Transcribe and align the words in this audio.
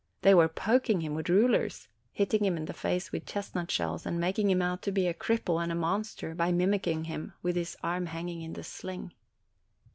12 0.21 0.21
OCTOBER 0.21 0.21
They 0.23 0.33
were 0.33 0.47
poking 0.49 1.01
him 1.01 1.13
with 1.13 1.29
rulers, 1.29 1.87
hitting 2.11 2.43
him 2.43 2.57
in 2.57 2.65
the 2.65 2.73
face 2.73 3.11
with 3.11 3.27
chestnut 3.27 3.69
shells, 3.69 4.03
and 4.03 4.19
making 4.19 4.49
him 4.49 4.59
out 4.59 4.81
to 4.81 4.91
be 4.91 5.05
a 5.05 5.13
cripple 5.13 5.61
and 5.61 5.71
a 5.71 5.75
monster, 5.75 6.33
by 6.33 6.51
mimicking 6.51 7.03
him, 7.03 7.33
with 7.43 7.55
his 7.55 7.77
arm 7.83 8.07
hanging 8.07 8.41
in 8.41 8.53
the 8.53 8.63
sling. 8.63 9.13